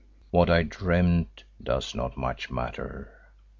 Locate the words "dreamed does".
0.63-1.93